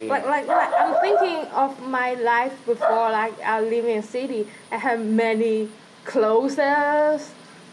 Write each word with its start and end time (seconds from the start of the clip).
Like, 0.00 0.24
like, 0.26 0.46
like, 0.46 0.72
I'm 0.78 1.00
thinking 1.00 1.50
of 1.50 1.82
my 1.88 2.14
life 2.14 2.54
before. 2.64 3.10
Like, 3.10 3.36
I 3.40 3.60
live 3.60 3.84
in 3.84 4.00
city. 4.04 4.46
I 4.70 4.76
have 4.76 5.04
many 5.04 5.68
clothes. 6.04 6.54
Purse. 6.54 7.32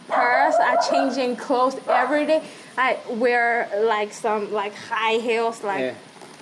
I 0.10 0.76
changing 0.90 1.36
clothes 1.36 1.76
every 1.88 2.26
day. 2.26 2.44
I 2.80 2.98
wear 3.10 3.70
like 3.84 4.12
some 4.12 4.52
like 4.52 4.74
high 4.74 5.18
heels, 5.20 5.64
like 5.64 5.82
Yeah. 5.82 5.94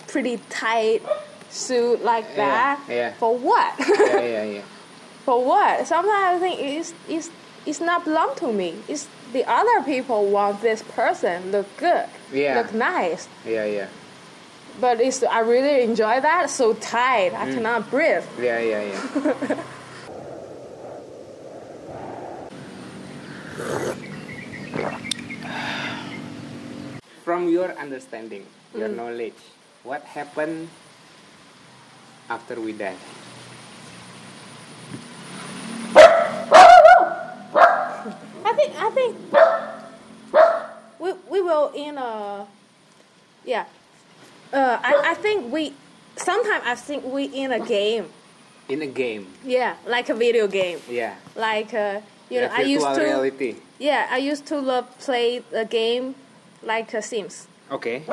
pretty 0.08 0.38
tight 0.50 1.02
suit 1.50 2.02
like 2.04 2.26
Yeah, 2.32 2.36
that. 2.36 2.80
yeah. 2.90 3.14
For 3.14 3.38
what? 3.38 3.74
yeah, 3.80 4.22
yeah, 4.22 4.44
yeah. 4.44 4.62
For 5.26 5.44
what? 5.44 5.86
Sometimes 5.86 6.38
I 6.38 6.40
think 6.40 6.60
it's 6.62 6.94
it's 7.10 7.30
it's 7.66 7.80
not 7.82 8.04
belong 8.06 8.36
to 8.38 8.52
me. 8.54 8.76
It's 8.88 9.08
the 9.34 9.44
other 9.50 9.82
people 9.84 10.26
want 10.28 10.62
this 10.62 10.82
person 10.82 11.52
look 11.52 11.68
good, 11.78 12.06
Yeah. 12.32 12.58
look 12.58 12.74
nice. 12.74 13.28
Yeah, 13.46 13.66
yeah. 13.66 13.88
But 14.80 15.00
it's 15.02 15.24
I 15.24 15.40
really 15.40 15.84
enjoy 15.84 16.20
that. 16.22 16.50
So 16.50 16.74
tight, 16.74 17.34
I 17.34 17.46
Mm. 17.48 17.54
cannot 17.54 17.90
breathe. 17.92 18.24
Yeah, 18.40 18.60
yeah, 18.60 18.82
yeah. 18.82 19.64
From 27.24 27.48
your 27.48 27.72
understanding, 27.80 28.46
your 28.76 28.90
knowledge, 28.90 29.40
what 29.84 30.04
happened 30.04 30.70
after 32.30 32.60
we 32.60 32.74
die? 32.74 32.98
I 38.46 38.54
think 38.56 38.72
I 38.78 38.90
think 38.92 39.16
we 41.00 41.14
we 41.30 41.42
will 41.42 41.72
in 41.76 41.98
a 41.98 42.46
yeah. 43.46 43.66
Uh, 44.54 44.78
I 44.84 45.12
I 45.12 45.14
think 45.16 45.52
we 45.52 45.74
sometimes 46.16 46.64
I 46.66 46.76
think 46.76 47.04
we 47.06 47.24
in 47.26 47.52
a 47.52 47.60
game. 47.60 48.06
In 48.70 48.82
a 48.82 48.88
game. 48.88 49.28
Yeah, 49.44 49.76
like 49.88 50.10
a 50.10 50.14
video 50.14 50.48
game. 50.48 50.80
Yeah. 50.90 51.16
Like 51.36 51.74
uh, 51.74 52.02
you 52.30 52.40
Yeah, 52.40 52.48
know, 52.48 52.54
I 52.54 52.62
used 52.62 52.86
to 52.96 53.02
reality. 53.02 53.56
yeah 53.80 54.08
I 54.12 54.18
used 54.18 54.46
to 54.48 54.60
love 54.60 54.86
play 55.00 55.42
a 55.54 55.66
game 55.66 56.14
like 56.62 56.94
uh, 56.94 57.02
Sims. 57.02 57.48
Okay. 57.72 58.04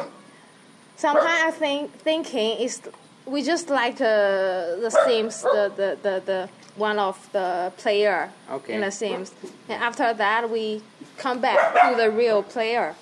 Sometimes 0.97 1.43
I 1.45 1.51
think 1.51 1.93
thinking 2.03 2.59
is 2.59 2.81
we 3.27 3.43
just 3.43 3.69
like 3.71 4.01
uh, 4.01 4.81
the 4.85 4.91
Sims, 5.05 5.43
the, 5.43 5.71
the, 5.77 5.89
the, 6.03 6.23
the 6.25 6.49
one 6.77 6.99
of 6.99 7.17
the 7.33 7.73
player 7.77 8.31
Okay. 8.51 8.75
in 8.75 8.81
the 8.81 8.91
Sims, 8.91 9.33
and 9.69 9.83
after 9.83 10.13
that 10.15 10.49
we 10.51 10.83
come 11.19 11.41
back 11.41 11.59
to 11.85 11.97
the 11.97 12.11
real 12.11 12.43
player. 12.43 12.95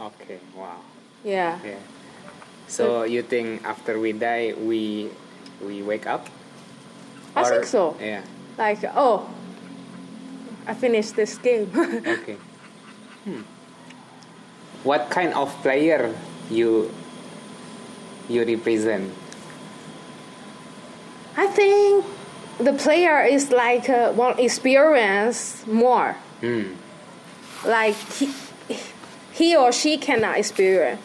Okay. 0.00 0.38
Wow. 0.56 0.80
Yeah, 1.24 1.58
Yeah. 1.64 1.76
So 2.68 3.02
you 3.04 3.22
think 3.22 3.64
after 3.64 3.98
we 3.98 4.12
die 4.12 4.52
we 4.56 5.10
we 5.64 5.82
wake 5.82 6.06
up? 6.06 6.28
I 7.34 7.42
Or- 7.42 7.50
think 7.50 7.64
so. 7.66 7.96
Yeah. 8.00 8.22
Like 8.58 8.84
oh, 8.94 9.28
I 10.66 10.74
finished 10.74 11.16
this 11.16 11.38
game. 11.38 11.70
Okay. 12.06 12.36
Hmm. 13.24 13.42
What 14.84 15.10
kind 15.10 15.32
of 15.34 15.50
player 15.62 16.14
you 16.50 16.90
you 18.28 18.44
represent? 18.44 19.10
I 21.36 21.46
think 21.46 22.04
the 22.58 22.72
player 22.72 23.22
is 23.22 23.50
like 23.50 23.88
uh, 23.88 24.12
want 24.14 24.38
experience 24.40 25.64
more. 25.66 26.16
Hmm. 26.40 26.74
Like 27.66 27.94
he, 28.18 28.28
he 29.32 29.56
or 29.56 29.72
she 29.72 29.96
cannot 29.98 30.38
experience. 30.38 31.00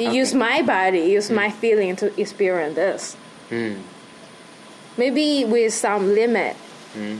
You 0.00 0.08
Okay. 0.08 0.16
use 0.16 0.32
my 0.34 0.62
body, 0.62 1.00
use 1.00 1.30
my 1.30 1.50
feeling 1.50 1.94
to 1.96 2.06
experience 2.20 2.74
this. 2.76 3.16
Hmm. 3.50 3.74
Maybe 4.96 5.44
with 5.44 5.74
some 5.74 6.14
limit. 6.14 6.56
Hmm. 6.94 7.18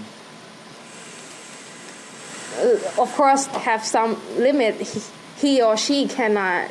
Uh, 2.59 3.03
of 3.03 3.13
course, 3.17 3.47
have 3.47 3.85
some 3.85 4.17
limit. 4.39 4.75
He, 4.81 5.01
he 5.37 5.63
or 5.63 5.77
she 5.77 6.09
cannot 6.09 6.69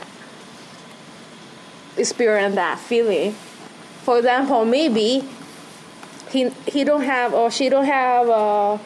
experience 1.97 2.55
that 2.55 2.79
feeling. 2.79 3.33
For 4.03 4.17
example, 4.17 4.65
maybe 4.65 5.23
he 6.31 6.49
he 6.67 6.83
don't 6.83 7.03
have 7.03 7.33
or 7.33 7.51
she 7.51 7.69
don't 7.69 7.85
have 7.85 8.29
uh, 8.29 8.77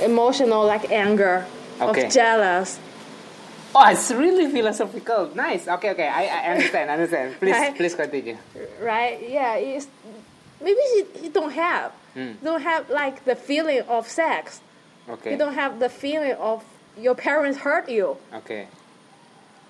emotional 0.00 0.64
like 0.66 0.90
anger 0.90 1.46
Okay. 1.80 2.06
of 2.06 2.12
jealous. 2.12 2.78
Oh, 3.74 3.90
it's 3.90 4.10
really 4.10 4.50
philosophical. 4.50 5.30
Nice. 5.34 5.68
Okay, 5.68 5.90
okay. 5.90 6.08
I, 6.08 6.24
I 6.26 6.52
understand. 6.54 6.90
Understand. 6.90 7.34
Please, 7.38 7.52
Right. 7.52 7.76
please 7.76 7.94
continue. 7.94 8.36
right? 8.80 9.18
Yeah, 9.28 9.54
it's 9.56 9.86
maybe 10.60 10.80
you, 10.94 11.06
you 11.22 11.30
don't 11.30 11.52
have 11.52 11.92
Hmm. 12.14 12.32
don't 12.42 12.62
have 12.62 12.88
like 12.90 13.24
the 13.24 13.36
feeling 13.36 13.82
of 13.82 14.08
sex. 14.08 14.60
Okay. 15.08 15.32
You 15.32 15.38
don't 15.38 15.54
have 15.54 15.78
the 15.78 15.88
feeling 15.88 16.32
of 16.32 16.64
your 16.98 17.14
parents 17.14 17.58
hurt 17.58 17.88
you. 17.88 18.16
Okay. 18.34 18.66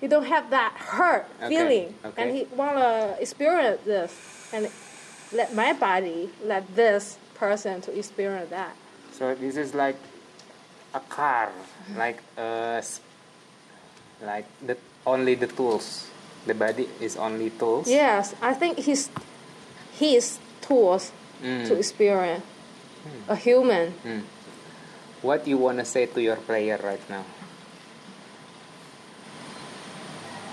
You 0.01 0.07
don't 0.07 0.25
have 0.25 0.49
that 0.51 0.73
hurt 0.77 1.25
Okay, 1.43 1.49
feeling, 1.49 1.93
okay. 2.05 2.21
and 2.23 2.31
he 2.35 2.45
wanna 2.55 3.15
experience 3.19 3.81
this, 3.85 4.15
and 4.53 4.69
let 5.33 5.53
my 5.53 5.73
body 5.73 6.29
let 6.43 6.63
this 6.75 7.17
person 7.35 7.81
to 7.81 7.97
experience 7.97 8.49
that. 8.49 8.73
So 9.11 9.35
this 9.35 9.57
is 9.57 9.73
like 9.75 9.97
a 10.93 11.01
car, 11.01 11.51
like 11.97 12.23
a, 12.37 12.81
like 14.21 14.45
the 14.65 14.77
only 15.05 15.35
the 15.35 15.47
tools. 15.47 16.07
The 16.45 16.53
body 16.53 16.87
is 16.99 17.15
only 17.17 17.49
tools. 17.51 17.87
Yes, 17.87 18.33
I 18.41 18.53
think 18.53 18.77
he's 18.79 19.09
his 19.97 20.39
tools 20.61 21.11
Mm. 21.43 21.67
to 21.67 21.75
experience 21.79 22.43
a 23.29 23.35
human. 23.35 23.91
Hmm. 24.03 24.19
What 25.21 25.47
you 25.47 25.57
wanna 25.57 25.85
say 25.85 26.05
to 26.05 26.21
your 26.21 26.35
player 26.35 26.77
right 26.83 26.99
now? 27.09 27.23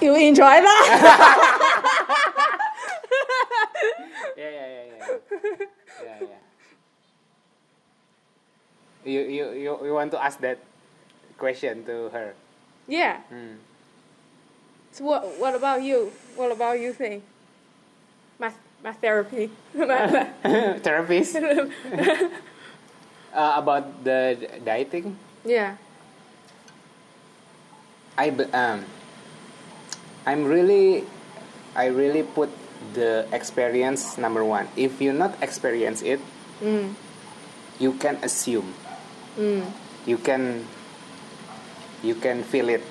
You 0.00 0.14
enjoy 0.14 0.60
that? 0.62 0.86
yeah, 4.36 4.50
yeah, 4.50 4.66
yeah, 4.66 4.84
yeah. 4.86 5.18
yeah, 6.04 6.18
yeah. 6.20 6.26
You, 9.04 9.20
you, 9.22 9.44
you, 9.52 9.78
you 9.86 9.92
want 9.94 10.10
to 10.12 10.22
ask 10.22 10.38
that 10.40 10.58
question 11.38 11.84
to 11.86 12.08
her? 12.10 12.34
Yeah. 12.88 13.20
Hmm. 13.28 13.58
So 14.92 15.04
what? 15.04 15.24
What 15.38 15.54
about 15.54 15.82
you? 15.82 16.12
What 16.36 16.52
about 16.52 16.80
you 16.80 16.92
think? 16.92 17.22
My 18.38 18.52
my 18.82 18.92
therapy. 18.92 19.50
My- 19.74 20.30
Therapist? 20.80 21.36
uh, 23.34 23.52
about 23.56 24.04
the 24.04 24.36
dieting? 24.64 25.16
yeah. 25.44 25.76
I 28.16 28.30
um, 28.32 28.84
I'm 30.24 30.44
really, 30.44 31.04
I 31.76 31.86
really 31.92 32.22
put 32.24 32.48
the 32.94 33.28
experience 33.30 34.16
number 34.16 34.42
one. 34.42 34.68
If 34.74 35.00
you 35.00 35.12
not 35.12 35.36
experience 35.42 36.00
it, 36.00 36.20
you 37.78 37.92
can 38.00 38.16
assume. 38.24 38.72
You 40.06 40.16
can, 40.18 40.64
you 42.02 42.14
can 42.14 42.42
feel 42.42 42.68
it. 42.68 42.82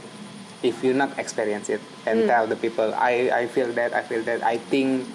If 0.63 0.83
you 0.83 0.93
not 0.93 1.19
experience 1.19 1.69
it 1.69 1.81
and 2.05 2.25
tell 2.27 2.47
the 2.47 2.55
people, 2.55 2.93
I, 2.95 3.29
I 3.29 3.47
feel 3.47 3.69
that, 3.73 3.93
I 3.93 4.01
feel 4.01 4.23
that, 4.23 4.41
I 4.43 4.57
think, 4.57 5.05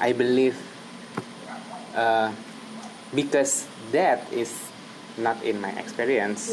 I 0.00 0.12
believe, 0.12 0.56
uh, 1.94 2.32
because 3.14 3.66
that 3.92 4.26
is 4.32 4.50
not 5.16 5.42
in 5.44 5.60
my 5.60 5.70
experience. 5.78 6.50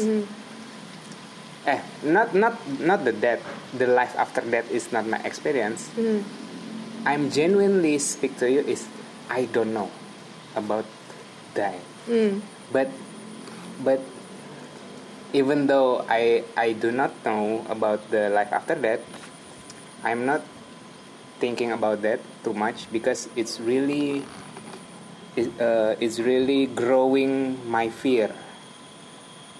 Eh 1.66 1.80
not 2.06 2.34
not 2.34 2.54
not 2.78 3.02
the 3.02 3.10
death 3.10 3.42
the 3.74 3.86
life 3.90 4.14
after 4.14 4.40
death 4.42 4.70
is 4.70 4.92
not 4.94 5.06
my 5.06 5.18
experience. 5.26 5.90
I'm 7.06 7.30
genuinely 7.30 7.98
speak 7.98 8.38
to 8.38 8.50
you 8.50 8.60
is 8.66 8.86
i 9.30 9.46
don't 9.50 9.74
know 9.74 9.90
about 10.54 10.86
die 11.54 11.78
but 12.70 12.86
but 13.82 13.98
even 15.36 15.68
though 15.68 16.00
i 16.08 16.40
i 16.56 16.72
do 16.72 16.88
not 16.88 17.12
know 17.28 17.60
about 17.68 18.00
the 18.08 18.32
life 18.32 18.48
after 18.52 18.72
death 18.74 19.04
i'm 20.02 20.24
not 20.24 20.40
thinking 21.38 21.72
about 21.72 22.00
that 22.00 22.20
too 22.42 22.54
much 22.54 22.88
because 22.90 23.28
it's 23.36 23.60
really 23.60 24.24
uh, 25.60 25.94
it's 26.00 26.18
really 26.18 26.66
growing 26.66 27.60
my 27.68 27.88
fear. 27.88 28.32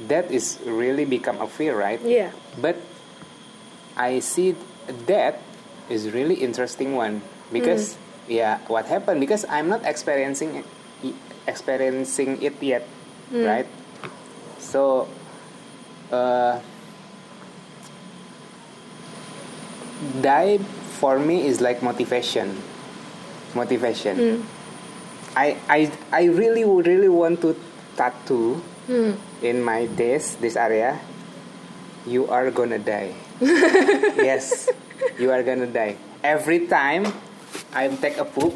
That 0.08 0.31
is 0.31 0.58
really 0.64 1.05
become 1.05 1.40
a 1.40 1.49
fear 1.49 1.76
right? 1.76 2.00
Yeah. 2.00 2.32
but 2.61 2.76
I 3.96 4.20
see 4.20 4.56
that 5.08 5.40
is 5.88 6.11
really 6.12 6.37
interesting 6.44 6.93
one 6.96 7.23
because 7.52 7.96
yeah 8.28 8.61
what 8.69 8.84
happened 8.87 9.20
because 9.20 9.49
I'm 9.49 9.69
not 9.69 9.84
experiencing 9.88 10.64
experiencing 11.49 12.43
it 12.43 12.61
yet 12.61 12.84
right? 13.32 13.67
So 14.61 15.08
die 20.22 20.58
for 21.00 21.18
me 21.18 21.46
is 21.46 21.60
like 21.60 21.82
motivation 21.82 22.56
motivation. 23.56 24.14
Hmm. 24.16 24.38
I, 25.34 25.56
I, 25.68 25.80
I 26.12 26.22
really, 26.28 26.64
really 26.64 27.08
want 27.08 27.40
to 27.40 27.56
tattoo 27.96 28.60
hmm. 28.86 29.12
in 29.42 29.64
my 29.64 29.86
this, 29.96 30.36
this 30.36 30.54
area. 30.56 31.00
You 32.06 32.28
are 32.28 32.52
gonna 32.52 32.78
die. 32.78 33.16
yes, 33.40 34.68
you 35.18 35.32
are 35.32 35.42
gonna 35.42 35.66
die. 35.66 35.96
Every 36.22 36.68
time 36.68 37.12
I 37.74 37.88
take 37.88 38.18
a 38.18 38.24
poop, 38.24 38.54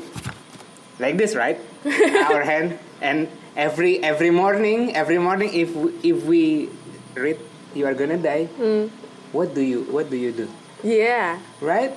like 1.01 1.17
this, 1.17 1.35
right? 1.35 1.59
Our 2.31 2.45
hand, 2.45 2.79
and 3.01 3.29
every 3.57 3.99
every 4.05 4.31
morning, 4.31 4.95
every 4.95 5.19
morning, 5.19 5.51
if 5.53 5.75
we, 5.75 5.91
if 6.05 6.25
we 6.25 6.69
read, 7.17 7.41
you 7.75 7.87
are 7.87 7.95
gonna 7.95 8.19
die. 8.19 8.45
Hmm. 8.47 8.87
What 9.33 9.53
do 9.53 9.63
you 9.63 9.83
what 9.91 10.11
do 10.11 10.17
you 10.17 10.31
do? 10.31 10.49
Yeah. 10.83 11.39
right? 11.61 11.93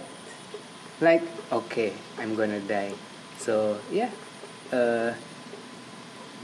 Like, 1.01 1.23
okay, 1.51 1.93
I'm 2.19 2.35
gonna 2.35 2.59
die. 2.59 2.93
So 3.39 3.79
yeah, 3.91 4.09
uh, 4.71 5.13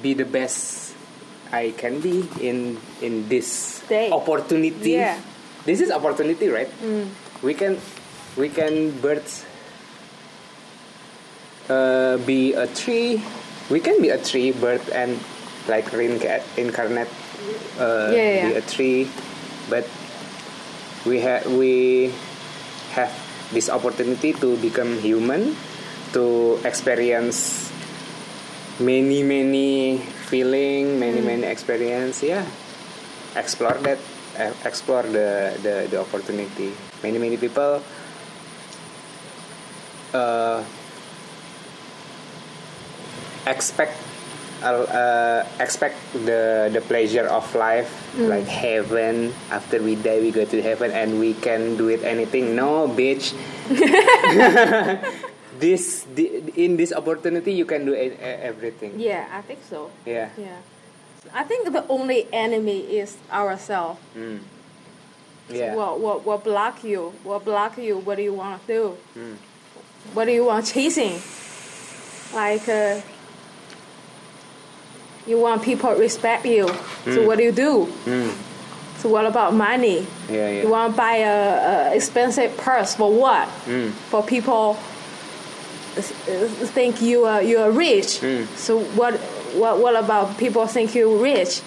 be 0.02 0.14
the 0.14 0.26
best 0.26 0.94
I 1.52 1.72
can 1.78 2.00
be 2.00 2.28
in 2.42 2.78
in 3.02 3.28
this 3.30 3.80
Day. 3.88 4.12
opportunity. 4.12 5.00
Yeah. 5.00 5.18
This 5.66 5.80
is 5.82 5.92
opportunity, 5.92 6.48
right? 6.50 6.70
We 7.42 7.54
can 7.54 7.80
we 8.36 8.50
can 8.50 8.92
birds 9.00 9.46
uh, 11.70 12.18
be 12.26 12.54
a 12.54 12.68
tree. 12.68 13.22
We 13.70 13.80
can 13.80 14.02
be 14.02 14.10
a 14.10 14.18
tree, 14.18 14.52
bird, 14.52 14.82
and 14.90 15.20
like 15.70 15.94
reincarnate 15.94 17.12
uh, 17.80 18.10
Yeah, 18.10 18.18
yeah, 18.18 18.50
be 18.50 18.52
a 18.58 18.62
tree, 18.66 19.08
but 19.70 19.86
we 21.06 21.22
have 21.22 21.46
we 21.46 22.12
have 23.00 23.12
this 23.56 23.70
opportunity 23.72 24.34
to 24.34 24.60
become 24.60 25.00
human, 25.00 25.56
to 26.12 26.60
experience 26.68 27.72
many 28.80 29.24
many 29.24 30.00
feeling, 30.28 31.00
many 31.00 31.24
many 31.24 31.48
experience. 31.48 32.20
Yeah, 32.22 32.44
explore 33.36 33.80
that, 33.88 34.00
uh, 34.36 34.52
explore 34.68 35.04
the, 35.04 35.56
the 35.64 35.88
the 35.88 35.98
opportunity. 36.00 36.76
Many 37.02 37.18
many 37.18 37.38
people. 37.40 37.80
Uh, 40.10 40.66
expect 43.46 43.94
uh, 44.64 45.44
expect 45.60 45.96
the 46.26 46.70
the 46.74 46.82
pleasure 46.82 47.28
of 47.28 47.44
life 47.56 47.88
like 48.18 48.46
heaven 48.48 49.32
after 49.52 49.80
we 49.82 49.96
die 49.96 50.20
we 50.20 50.32
go 50.32 50.44
to 50.44 50.60
heaven 50.62 50.92
and 50.92 51.20
we 51.20 51.34
can 51.40 51.78
do 51.78 51.88
it 51.88 52.04
anything 52.04 52.56
no 52.56 52.88
bitch 52.88 53.32
this 55.60 56.06
the, 56.16 56.44
in 56.56 56.78
this 56.78 56.94
opportunity 56.94 57.52
you 57.54 57.66
can 57.66 57.86
do 57.86 57.94
e- 57.94 58.16
e- 58.16 58.40
everything 58.44 59.00
Yeah, 59.00 59.28
I 59.32 59.42
think 59.42 59.60
so. 59.70 59.92
yeah 60.06 60.30
Yeah. 60.38 60.58
I 61.34 61.44
think 61.44 61.72
the 61.72 61.84
only 61.90 62.28
enemy 62.32 62.80
is 62.98 63.18
ourselves. 63.32 64.00
mm. 64.16 64.40
yeah 65.52 65.76
What 65.76 66.00
what 66.00 66.18
what 66.26 66.40
block 66.44 66.84
you? 66.84 67.12
What 67.24 67.44
block 67.44 67.78
you? 67.78 68.00
What 68.00 68.16
do 68.18 68.24
you 68.24 68.34
want 68.34 68.62
to 68.64 68.68
do? 68.68 68.84
What 70.16 70.26
do 70.26 70.32
you 70.32 70.46
want 70.48 70.66
chasing? 70.66 71.20
Like 72.34 72.66
uh, 72.70 73.02
you 75.28 75.40
want 75.40 75.62
people 75.64 75.94
to 75.94 76.00
respect 76.00 76.46
you. 76.46 76.68
So 77.06 77.26
what 77.26 77.38
do 77.38 77.44
you 77.44 77.52
do? 77.52 77.88
mm. 78.06 78.32
So 79.00 79.08
what 79.08 79.26
about 79.26 79.54
money? 79.54 80.06
yeah 80.30 80.50
yeah 80.50 80.62
You 80.64 80.70
want 80.70 80.92
to 80.94 80.98
buy 80.98 81.16
a, 81.24 81.92
a 81.92 81.96
expensive 81.96 82.58
purse 82.58 82.96
for 82.96 83.12
what? 83.14 83.48
Mm. 83.66 83.92
For 84.12 84.22
people 84.24 84.76
think 86.76 87.02
you 87.02 87.26
are 87.26 87.42
you 87.42 87.60
are 87.60 87.72
rich. 87.72 88.20
Mm. 88.22 88.46
So 88.58 88.80
what 88.96 89.16
what 89.56 89.80
what 89.80 89.96
about 89.96 90.38
people 90.38 90.68
think 90.68 90.96
you're 90.96 91.18
rich? 91.18 91.62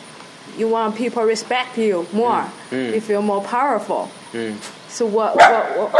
You 0.58 0.68
want 0.68 0.96
people 0.96 1.22
respect 1.22 1.78
you 1.78 2.06
more. 2.12 2.44
Mm. 2.70 2.94
You 2.94 3.00
feel 3.00 3.22
more 3.22 3.42
powerful. 3.42 4.10
Mm. 4.32 4.56
So 4.88 5.06
what 5.06 5.36
what 5.36 5.64
what, 5.78 5.90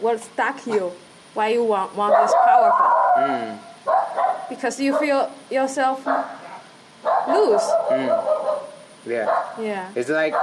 what 0.00 0.20
stuck 0.20 0.66
you? 0.66 0.92
Why 1.34 1.48
you 1.48 1.64
want 1.64 1.94
want 1.96 2.14
this 2.22 2.34
powerful? 2.46 2.90
Mm. 3.18 3.58
Because 4.48 4.80
you 4.80 4.96
feel 4.98 5.30
yourself 5.50 6.06
lose. 7.28 7.66
Hmm. 7.92 8.08
yeah 9.08 9.28
Yeah. 9.60 9.92
It's 9.94 10.08
like 10.10 10.34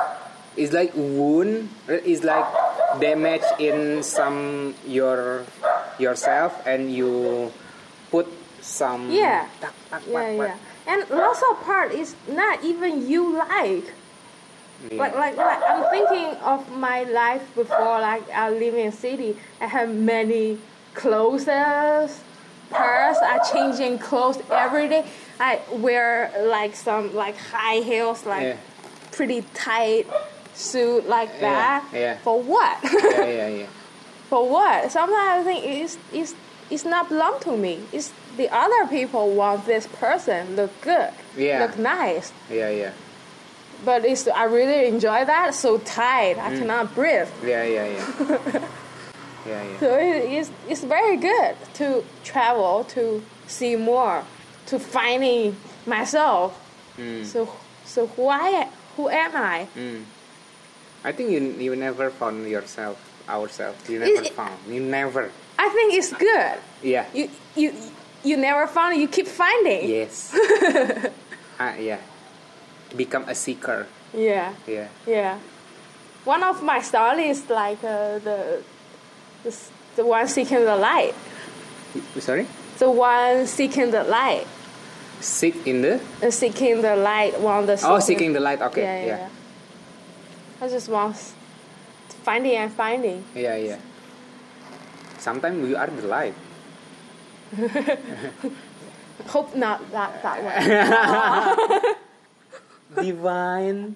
it's 0.57 0.71
like 0.71 0.91
wound. 0.95 1.69
It's 1.87 2.23
like 2.23 2.45
damage 2.99 3.43
in 3.59 4.03
some 4.03 4.73
your 4.87 5.43
yourself, 5.99 6.55
and 6.65 6.91
you 6.91 7.51
put 8.11 8.27
some 8.61 9.11
Yeah. 9.11 9.47
tak, 9.59 9.73
tak, 9.91 10.01
Yeah, 10.07 10.31
yeah. 10.31 10.57
And 10.87 10.99
lots 11.09 11.41
of 11.41 11.61
part 11.63 11.91
is 11.91 12.15
not 12.27 12.63
even 12.63 13.07
you 13.07 13.35
like. 13.37 13.93
Yeah. 14.91 15.01
Like, 15.01 15.15
like, 15.15 15.37
like, 15.37 15.61
I'm 15.65 15.89
thinking 15.89 16.37
of 16.43 16.69
my 16.77 17.03
life 17.09 17.41
before, 17.55 17.99
like, 18.01 18.29
I 18.29 18.51
live 18.51 18.75
in 18.75 18.91
city. 18.91 19.37
I 19.61 19.65
have 19.65 19.89
many 19.89 20.59
clothes, 20.93 21.45
purse. 22.69 23.17
I 23.23 23.39
changing 23.51 23.97
clothes 23.97 24.37
every 24.51 24.87
day. 24.87 25.05
I 25.39 25.59
wear 25.71 26.31
like 26.47 26.75
some 26.75 27.13
like 27.15 27.37
high 27.37 27.81
heels, 27.81 28.25
like 28.25 28.43
Yeah. 28.43 28.57
pretty 29.11 29.43
tight 29.53 30.07
suit 30.53 31.07
like 31.07 31.29
Yeah, 31.35 31.41
that. 31.41 31.83
yeah. 31.93 32.17
For 32.23 32.39
what? 32.41 32.77
yeah, 32.83 33.25
yeah, 33.25 33.47
yeah. 33.47 33.65
For 34.29 34.47
what? 34.49 34.91
Sometimes 34.91 35.41
I 35.41 35.43
think 35.43 35.65
it's 35.65 35.97
it's 36.13 36.33
it's 36.69 36.85
not 36.85 37.09
belong 37.09 37.39
to 37.41 37.55
me. 37.57 37.79
It's 37.91 38.11
the 38.37 38.49
other 38.49 38.87
people 38.87 39.29
want 39.35 39.65
this 39.65 39.87
person 39.87 40.55
look 40.55 40.71
good, 40.81 41.09
Yeah. 41.37 41.59
look 41.61 41.77
nice. 41.77 42.31
Yeah, 42.49 42.69
yeah, 42.69 42.91
But 43.85 44.03
it's 44.05 44.27
I 44.27 44.43
really 44.45 44.87
enjoy 44.87 45.25
that. 45.25 45.53
So 45.53 45.77
tight, 45.79 46.35
Mm. 46.37 46.45
I 46.45 46.49
cannot 46.57 46.95
breathe. 46.95 47.29
yeah, 47.43 47.63
yeah, 47.63 47.85
yeah. 47.85 48.05
yeah, 49.45 49.63
yeah. 49.63 49.79
So 49.79 49.97
it 49.97 50.31
is 50.39 50.49
it's 50.67 50.83
very 50.83 51.17
good 51.17 51.55
to 51.75 52.03
travel 52.23 52.83
to 52.95 53.21
see 53.47 53.75
more, 53.75 54.23
to 54.67 54.79
finding 54.79 55.55
myself. 55.85 56.53
Mm. 56.97 57.25
So 57.25 57.49
so 57.85 58.07
who 58.07 58.27
I 58.29 58.67
who 58.95 59.09
am 59.09 59.35
I? 59.35 59.67
Mm. 59.75 60.03
I 61.03 61.11
think 61.11 61.29
you 61.31 61.39
you 61.59 61.75
never 61.75 62.09
found 62.09 62.47
yourself, 62.49 62.97
ourselves. 63.29 63.77
You 63.89 63.99
never 63.99 64.23
it- 64.23 64.33
found. 64.33 64.57
You 64.67 64.81
never. 64.81 65.31
I 65.57 65.69
think 65.69 65.93
it's 65.93 66.11
good. 66.13 66.57
Yeah. 66.81 67.05
You 67.13 67.29
you 67.55 67.73
you 68.23 68.37
never 68.37 68.67
found 68.67 68.95
it. 68.95 68.99
You 68.99 69.07
keep 69.07 69.27
finding. 69.27 69.87
Yes. 69.87 70.33
ah, 71.59 71.75
yeah. 71.75 71.99
Become 72.95 73.29
a 73.29 73.35
seeker. 73.35 73.87
Yeah. 74.13 74.53
Yeah. 74.67 74.87
Yeah. 75.05 75.37
One 76.25 76.41
of 76.43 76.63
my 76.63 76.81
stories 76.81 77.47
like 77.49 77.83
uh, 77.83 78.17
the, 78.19 78.63
the 79.43 79.51
the 79.95 80.05
one 80.05 80.27
seeking 80.27 80.65
the 80.65 80.75
light. 80.75 81.13
Sorry. 82.19 82.47
The 82.77 82.89
one 82.91 83.47
seeking 83.47 83.91
the 83.91 84.03
light. 84.03 84.47
Seek 85.21 85.65
in 85.65 85.81
the. 85.81 86.01
Uh, 86.21 86.29
seeking 86.29 86.81
the 86.81 86.95
light. 86.95 87.39
One 87.39 87.65
the 87.65 87.79
Oh, 87.83 87.99
seeking 87.99 88.33
the 88.33 88.39
light. 88.39 88.61
Okay. 88.61 88.81
Yeah, 88.81 88.99
yeah, 88.99 89.05
yeah. 89.05 89.17
yeah. 89.17 90.65
I 90.65 90.69
just 90.69 90.89
want 90.89 91.15
finding 92.23 92.55
and 92.55 92.71
finding. 92.71 93.23
Yeah, 93.33 93.55
yeah. 93.55 93.77
Sometimes 95.19 95.61
we 95.61 95.75
are 95.75 95.87
the 95.87 96.07
light. 96.07 96.33
Hope 99.27 99.55
not 99.55 99.79
that 99.91 100.21
that 100.21 100.43
way. 100.43 100.59
Divine. 103.01 103.95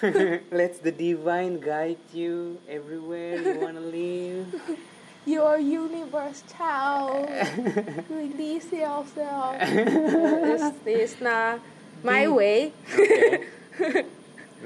Let 0.02 0.82
the 0.82 0.92
divine 0.92 1.60
guide 1.60 1.98
you 2.14 2.58
everywhere 2.68 3.36
you 3.36 3.60
wanna 3.60 3.80
live. 3.80 4.48
You're 5.26 5.56
a 5.56 5.60
universe 5.60 6.42
child. 6.56 7.28
Release 8.10 8.72
yourself. 8.72 9.56
it's, 9.60 10.76
it's 10.86 11.20
not 11.20 11.60
my 12.02 12.28
way. 12.28 12.72
Okay. 12.92 13.44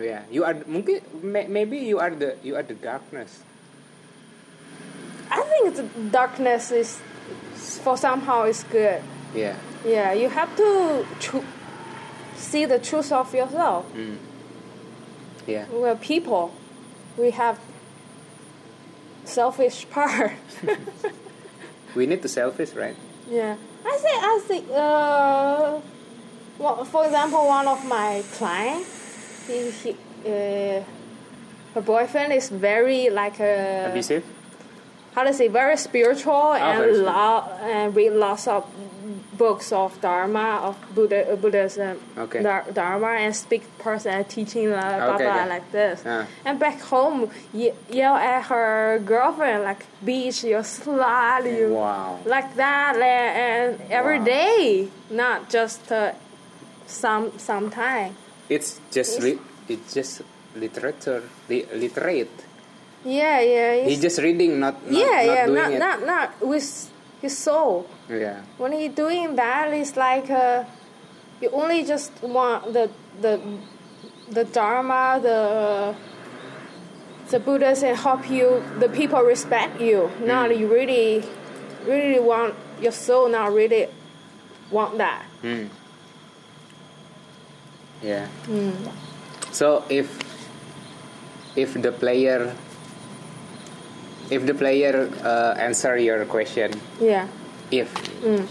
yeah, 0.01 0.23
you 0.31 0.45
are 0.45 0.55
mungkin 0.67 1.01
maybe 1.23 1.79
you 1.79 1.99
are 1.99 2.11
the 2.11 2.37
you 2.43 2.55
are 2.57 2.63
the 2.63 2.75
darkness. 2.75 3.43
I 5.31 5.43
think 5.43 5.75
the 5.75 5.87
darkness 6.11 6.71
is 6.71 7.01
for 7.83 7.97
somehow 7.97 8.45
is 8.45 8.63
good. 8.71 9.03
Yeah. 9.35 9.57
Yeah, 9.85 10.13
you 10.13 10.29
have 10.29 10.55
to 10.57 11.05
tru- 11.21 11.45
see 12.37 12.65
the 12.65 12.79
truth 12.79 13.13
of 13.13 13.35
yourself. 13.35 13.93
Mm. 13.95 14.19
Yeah. 15.47 15.67
We're 15.71 15.97
people. 15.97 16.55
We 17.19 17.31
have 17.31 17.59
selfish 19.25 19.88
part. 19.90 20.33
We 21.95 22.07
need 22.07 22.23
to 22.23 22.28
selfish, 22.28 22.73
right? 22.75 22.97
yeah. 23.31 23.57
I 23.87 23.97
think 23.99 24.19
I 24.23 24.40
think 24.49 24.64
uh 24.71 25.78
well, 26.59 26.85
for 26.85 27.04
example 27.04 27.47
one 27.47 27.69
of 27.69 27.85
my 27.87 28.23
clients 28.38 29.47
he, 29.47 29.71
he 29.71 29.90
uh, 30.26 30.83
her 31.75 31.81
boyfriend 31.85 32.33
is 32.33 32.49
very 32.49 33.11
like 33.11 33.38
a 33.40 33.88
Abusive. 33.90 34.25
how 35.14 35.23
to 35.25 35.33
say 35.35 35.49
very 35.49 35.76
spiritual 35.76 36.54
and 36.54 36.78
very 36.78 36.97
lo- 36.97 37.45
and 37.62 37.95
read 37.95 38.12
lots 38.12 38.49
of 38.49 38.64
books 39.33 39.73
of 39.73 40.00
Dharma 40.00 40.61
of 40.62 40.76
Buddha, 40.95 41.33
uh, 41.33 41.37
Buddhism, 41.37 41.99
Okay. 42.16 42.43
Dharma, 42.43 43.09
and 43.19 43.35
speak 43.35 43.62
person 43.78 44.25
teaching 44.25 44.71
uh, 44.73 44.81
blah 44.81 45.14
Okay, 45.14 45.25
blah 45.25 45.40
okay. 45.43 45.49
like 45.49 45.73
this. 45.73 46.02
Ah. 46.07 46.26
And 46.45 46.59
back 46.59 46.81
home, 46.81 47.31
ye- 47.52 47.73
yell 47.90 48.14
at 48.14 48.45
her 48.45 49.00
girlfriend 49.04 49.64
like, 49.64 49.87
"Bitch, 50.04 50.45
you 50.45 50.59
slut, 50.62 51.45
you." 51.50 51.75
Wow. 51.75 52.21
like 52.25 52.54
that 52.57 52.95
and, 52.97 53.81
and 53.81 53.90
every 53.90 54.19
Wow. 54.21 54.25
day, 54.25 54.88
not 55.11 55.50
just 55.50 55.90
uh, 55.90 56.12
some 56.87 57.33
sometime. 57.38 58.14
It's 58.49 58.78
just 58.93 59.21
re- 59.23 59.40
it's 59.69 59.95
just 59.95 60.23
literature, 60.54 61.23
li- 61.49 61.66
literate. 61.75 62.31
Yeah, 63.04 63.40
yeah, 63.40 63.85
He's 63.85 64.00
just 64.00 64.19
reading, 64.23 64.61
not, 64.61 64.81
not 64.88 64.93
yeah, 64.93 65.04
not 65.04 65.25
yeah, 65.26 65.47
doing 65.47 65.54
not 65.59 65.73
it. 65.73 65.78
not 65.78 65.99
not 66.07 66.28
with 66.40 66.90
his 67.25 67.37
soul. 67.37 67.87
yeah. 68.09 68.43
When 68.61 68.73
he 68.73 68.88
doing 68.88 69.37
that, 69.37 69.73
it's 69.73 69.97
like 69.97 70.28
uh, 70.31 70.64
you 71.40 71.49
only 71.57 71.81
just 71.85 72.12
want 72.23 72.73
the 72.76 72.90
the 73.25 73.40
the 74.37 74.45
dharma, 74.45 75.19
the 75.28 75.38
the 77.33 77.40
Buddhas 77.40 77.83
and 77.83 77.97
help 77.97 78.28
you. 78.28 78.62
The 78.78 78.88
people 78.88 79.21
respect 79.25 79.81
you. 79.81 80.11
Not 80.21 80.50
Mm. 80.52 80.59
you 80.61 80.66
really 80.69 81.25
really 81.88 82.21
want 82.21 82.52
your 82.85 82.93
soul. 82.93 83.28
Not 83.28 83.49
really 83.57 83.88
want 84.71 84.99
that. 85.00 85.25
Hmm. 85.40 85.66
Yeah. 88.02 88.26
Hmm. 88.47 88.76
So 89.52 89.85
if 89.88 90.07
if 91.57 91.73
the 91.81 91.93
player 91.93 92.52
if 94.31 94.47
the 94.47 94.54
player 94.54 95.11
uh, 95.25 95.54
answer 95.59 95.97
your 95.99 96.25
question, 96.25 96.73
Yeah. 97.00 97.26
if 97.71 97.93
Mm. 98.25 98.47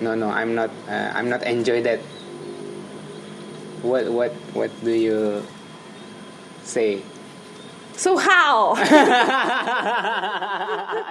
no 0.00 0.14
no 0.14 0.30
I'm 0.30 0.54
not 0.54 0.70
uh, 0.88 1.12
I'm 1.14 1.28
not 1.28 1.42
enjoy 1.44 1.82
that. 1.82 2.00
What 3.82 4.08
what 4.12 4.32
what 4.54 4.70
do 4.84 4.92
you 4.94 5.42
say? 6.64 7.02
So 7.98 8.16
how? 8.16 8.74
yeah 8.78 8.86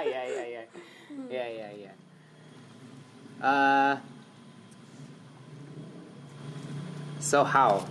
yeah 0.01 0.25
yeah 0.47 0.65
yeah 1.29 1.47
yeah 1.47 1.71
yeah. 1.77 1.93
Uh, 3.45 3.97
so 7.19 7.43
how? 7.43 7.85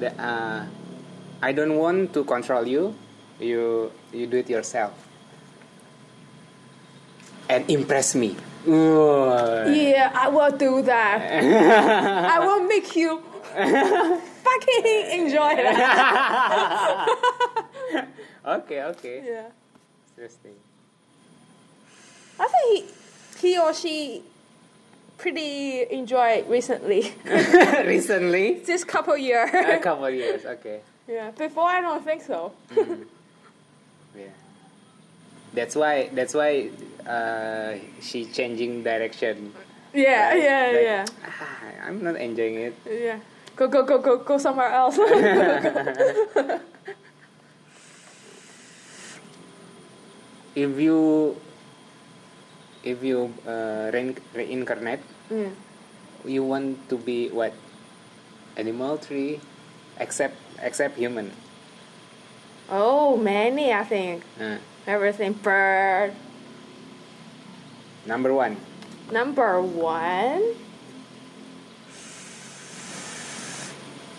The, 0.00 0.10
uh, 0.20 0.64
I 1.42 1.52
don't 1.52 1.76
want 1.76 2.12
to 2.14 2.24
control 2.24 2.66
you. 2.66 2.94
You 3.40 3.92
you 4.12 4.26
do 4.26 4.38
it 4.38 4.48
yourself 4.48 4.94
and 7.48 7.68
impress 7.70 8.14
me. 8.14 8.36
Ooh. 8.66 9.30
Yeah, 9.70 10.10
I 10.14 10.28
will 10.28 10.50
do 10.56 10.82
that. 10.82 11.22
I 12.32 12.38
will 12.40 12.64
make 12.66 12.94
you 12.96 13.22
fucking 13.54 14.84
enjoy 15.12 15.54
that. 15.56 17.06
okay, 18.46 18.82
okay. 18.82 19.22
Yeah. 19.24 19.48
Interesting. 20.16 20.54
I 22.38 22.48
think 22.48 22.90
he, 23.40 23.48
he 23.54 23.58
or 23.58 23.72
she 23.72 24.22
pretty 25.16 25.86
enjoyed 25.90 26.48
recently. 26.48 27.14
Recently, 27.24 28.60
this 28.66 28.84
couple 28.84 29.16
year. 29.16 29.44
a 29.46 29.78
couple 29.78 30.10
years. 30.10 30.44
Okay. 30.44 30.80
yeah. 31.08 31.30
Before 31.30 31.64
I 31.64 31.80
don't 31.80 32.04
think 32.04 32.22
so. 32.22 32.52
Yeah. 32.76 32.96
That's 35.56 35.72
why. 35.74 36.12
That's 36.12 36.34
why 36.36 36.68
uh, 37.08 37.80
she 38.04 38.26
changing 38.28 38.84
direction. 38.84 39.56
Yeah, 39.96 40.28
Right? 40.28 40.42
yeah, 40.44 40.62
Like, 40.68 40.84
yeah. 40.84 41.04
"Ah, 41.24 41.88
I'm 41.88 42.04
not 42.04 42.20
enjoying 42.20 42.60
it. 42.60 42.74
Yeah. 42.84 43.18
Go 43.56 43.64
go 43.72 43.80
go 43.88 43.96
go 43.96 44.20
go 44.20 44.36
somewhere 44.36 44.68
else. 44.68 45.00
If 50.56 50.80
you 50.80 51.36
if 52.84 53.02
you 53.04 53.32
uh, 53.46 53.90
rein- 53.92 54.20
reincarnate, 54.34 55.02
Mm. 55.30 55.52
you 56.24 56.42
want 56.46 56.88
to 56.88 56.96
be 56.96 57.28
what? 57.28 57.52
Animal, 58.56 58.96
tree, 58.96 59.36
except 60.00 60.36
except 60.64 60.96
human. 60.96 61.28
Oh, 62.72 63.16
many 63.20 63.68
I 63.72 63.84
think. 63.84 64.24
Uh, 64.40 64.56
Everything 64.86 65.32
bird. 65.32 66.12
number 68.06 68.32
one. 68.32 68.56
Number 69.10 69.60
one. 69.60 70.42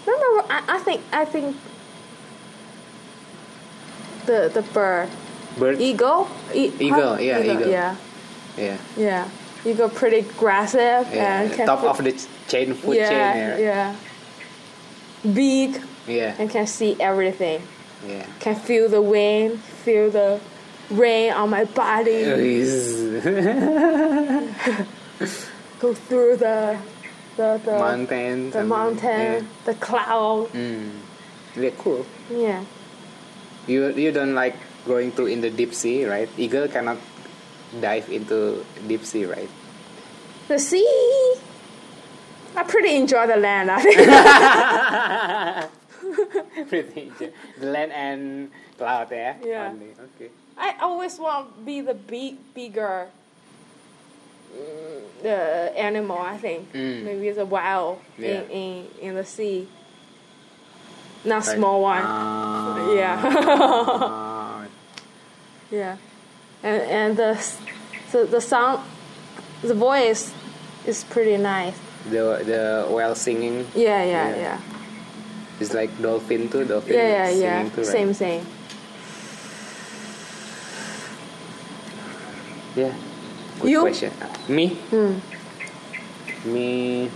Number 0.05 0.25
one, 0.35 0.45
I, 0.49 0.63
I 0.67 0.79
think 0.79 1.01
I 1.11 1.25
think 1.25 1.55
the 4.25 4.49
the 4.53 4.61
bird 4.61 5.09
Bird. 5.57 5.79
eagle 5.81 6.27
E- 6.53 6.71
Eagle, 6.79 7.15
huh? 7.15 7.17
yeah, 7.19 7.41
eagle. 7.41 7.67
yeah 7.67 7.95
Yeah. 8.57 8.77
yeah 8.97 9.27
eagle 9.65 9.89
pretty 9.89 10.19
aggressive 10.19 11.07
yeah. 11.13 11.41
and 11.41 11.53
can 11.53 11.65
Top 11.65 11.83
of 11.83 11.97
the 12.03 12.11
chain, 12.47 12.73
food 12.73 12.95
yeah 12.97 13.09
chain. 13.55 13.63
yeah 13.63 13.95
big 15.33 15.81
Yeah. 16.07 16.35
and 16.39 16.49
can 16.49 16.67
see 16.67 16.95
everything 16.99 17.61
Yeah. 18.07 18.25
can 18.39 18.55
feel 18.55 18.87
the 18.89 19.01
wind 19.01 19.59
feel 19.83 20.09
the 20.11 20.39
rain 20.89 21.33
on 21.33 21.49
my 21.49 21.65
body 21.65 22.23
go 25.79 25.93
through 25.93 26.37
the 26.37 26.77
the 27.35 27.59
the 27.63 27.77
mountain. 27.77 28.49
the 28.51 28.63
mountain, 28.63 29.47
the 29.65 29.73
cloud. 29.75 30.49
Yeah. 30.53 30.59
Mm. 30.59 30.91
Yeah, 31.55 31.69
cool. 31.77 32.05
Yeah. 32.29 32.63
You 33.67 33.89
you 33.93 34.11
don't 34.11 34.33
like 34.33 34.55
going 34.85 35.11
to 35.13 35.25
in 35.27 35.41
the 35.41 35.49
deep 35.49 35.73
sea, 35.73 36.05
right? 36.05 36.29
Eagle 36.37 36.67
cannot 36.67 36.97
dive 37.81 38.09
into 38.09 38.65
deep 38.87 39.03
sea, 39.05 39.25
right? 39.25 39.49
The 40.47 40.57
sea. 40.57 41.35
I 42.55 42.63
pretty 42.63 42.95
enjoy 42.95 43.27
the 43.27 43.35
land. 43.37 43.69
I 43.69 43.81
think. 43.81 43.97
Pretty 46.69 47.11
easy. 47.13 47.29
the 47.59 47.65
land 47.67 47.91
and 47.91 48.49
cloud, 48.77 49.11
yeah. 49.11 49.35
Yeah. 49.43 49.69
Only. 49.69 49.91
Okay. 50.15 50.29
I 50.57 50.75
always 50.81 51.19
want 51.19 51.55
to 51.55 51.61
be 51.65 51.81
the 51.81 51.93
big, 51.93 52.35
bigger 52.53 53.07
the 55.21 55.71
animal. 55.77 56.17
I 56.17 56.37
think 56.37 56.71
Mm. 56.73 57.03
maybe 57.03 57.31
the 57.31 57.45
wild 57.45 57.99
Yeah. 58.17 58.27
in, 58.27 58.49
in 58.49 58.87
in 59.01 59.15
the 59.15 59.25
sea. 59.25 59.67
Not 61.25 61.43
small 61.45 61.81
one. 61.81 62.01
ah, 62.03 62.93
Yeah. 62.93 63.21
ah. 63.23 64.65
yeah. 65.71 65.97
And 66.63 66.81
and 66.81 67.17
the 67.17 67.37
the 68.11 68.25
the 68.25 68.41
sound, 68.41 68.79
the 69.61 69.73
voice, 69.73 70.33
is 70.85 71.03
pretty 71.03 71.37
nice. 71.37 71.75
the 72.09 72.39
the 72.45 72.87
whale 72.89 73.15
singing 73.15 73.67
Yeah, 73.75 74.03
yeah, 74.03 74.29
Yeah. 74.29 74.35
yeah. 74.37 74.59
is 75.59 75.73
like 75.73 75.91
dolphin 76.01 76.47
too. 76.49 76.63
Dolphin 76.65 76.93
Yeah, 76.93 77.09
yeah, 77.09 77.25
singing 77.27 77.41
yeah. 77.43 77.69
too, 77.75 77.81
right? 77.81 77.91
Same, 77.91 78.13
same. 78.13 78.45
Yeah. 82.77 82.93
Good 83.59 83.71
You? 83.73 83.81
question. 83.81 84.11
Uh, 84.21 84.29
Me? 84.53 84.77
Hmm. 84.93 85.17
Me. 86.45 87.09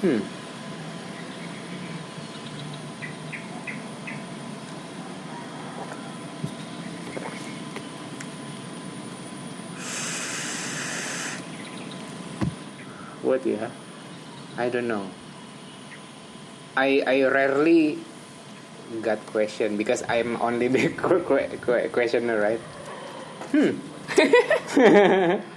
Hmm. 0.00 0.20
What 13.24 13.44
yeah? 13.46 13.70
I 14.60 14.68
don't 14.68 14.86
know. 14.86 15.08
I 16.76 17.00
I 17.06 17.16
rarely 17.26 17.98
got 19.00 19.18
question 19.26 19.76
because 19.80 20.04
I'm 20.08 20.36
only 20.44 20.68
the 20.68 20.92
que- 20.92 21.24
que- 21.28 21.58
que- 21.58 21.88
questioner, 21.90 22.36
right? 22.38 22.60
Hmm. 23.54 25.40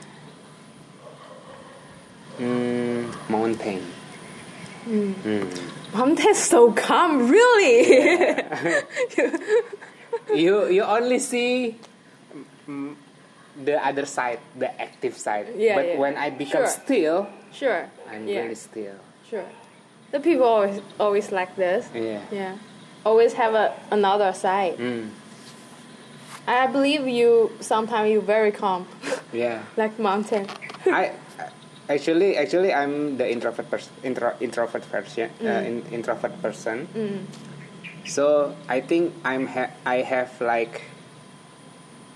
Mm, 2.37 3.29
mountain. 3.29 3.81
Mm. 4.85 5.59
Mountain's 5.91 6.37
so 6.37 6.71
calm, 6.71 7.29
really. 7.31 8.37
You 10.33 10.67
you 10.67 10.83
only 10.83 11.19
see 11.19 11.75
mm, 12.67 12.95
the 13.63 13.79
other 13.79 14.05
side, 14.05 14.39
the 14.59 14.69
active 14.81 15.15
side. 15.15 15.47
Yeah, 15.55 15.75
but 15.75 15.85
yeah. 15.87 15.97
when 15.97 16.17
I 16.17 16.29
become 16.29 16.67
Sure. 16.67 16.83
still, 16.83 17.27
sure. 17.53 17.89
I'm 18.11 18.27
yeah. 18.27 18.43
very 18.43 18.55
still. 18.55 18.99
Sure. 19.29 19.47
The 20.11 20.19
people 20.19 20.43
always 20.43 20.81
always 20.99 21.31
like 21.31 21.55
this. 21.55 21.87
Yeah. 21.95 22.19
Yeah. 22.31 22.53
Always 23.05 23.33
have 23.39 23.55
a 23.55 23.71
another 23.89 24.33
side. 24.33 24.77
Mm. 24.77 25.09
I 26.47 26.67
believe 26.67 27.07
you. 27.07 27.51
Sometimes 27.59 28.09
you 28.09 28.21
very 28.21 28.51
calm, 28.51 28.87
Yeah. 29.33 29.61
like 29.77 29.99
mountain. 29.99 30.47
I 30.85 31.11
actually 31.89 32.37
actually 32.37 32.73
I'm 32.73 33.17
the 33.17 33.29
introvert 33.29 33.69
person 33.69 33.91
intro, 34.03 34.33
introvert 34.39 34.85
version 34.85 35.29
uh, 35.43 35.67
in, 35.67 35.83
introvert 35.91 36.41
person. 36.41 36.87
So 38.05 38.55
I 38.69 38.79
think 38.79 39.13
I'm 39.25 39.47
ha- 39.47 39.71
I 39.85 39.97
have 40.07 40.31
like 40.39 40.81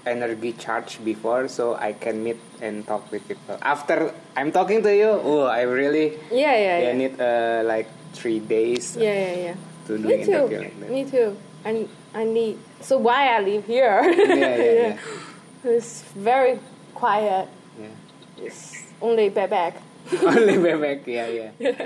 energy 0.06 0.54
charge 0.54 1.04
before, 1.04 1.48
so 1.48 1.76
I 1.76 1.94
can 1.94 2.24
meet 2.24 2.40
and 2.62 2.88
talk 2.88 3.12
with 3.12 3.28
people. 3.28 3.58
After 3.62 4.14
I'm 4.36 4.52
talking 4.52 4.82
to 4.84 4.96
you, 4.96 5.10
oh, 5.12 5.44
I 5.44 5.62
really 5.64 6.18
Yeah, 6.32 6.56
yeah, 6.56 6.78
yeah, 6.80 6.94
need 6.94 7.20
uh, 7.22 7.62
like 7.66 7.88
three 8.14 8.40
days 8.40 8.96
Yeah, 8.98 9.14
yeah, 9.14 9.36
yeah. 9.52 9.56
to 9.88 9.98
do 9.98 10.08
Me 10.08 10.26
too. 10.26 10.48
like. 10.48 10.90
Me 10.90 11.04
too. 11.06 11.38
I 11.66 11.72
I 12.14 12.24
need. 12.24 12.58
So 12.82 12.98
why 12.98 13.36
I 13.36 13.40
live 13.42 13.66
here? 13.66 14.02
Yeah, 14.04 14.56
yeah, 14.56 14.72
yeah. 14.72 14.98
It's 15.64 16.02
very 16.16 16.60
quiet. 16.96 17.48
yeah. 17.80 17.88
It's 18.46 18.84
only 19.02 19.30
back. 19.30 19.78
Only 20.24 20.58
bebek, 20.66 21.06
yeah, 21.06 21.28
yeah. 21.60 21.86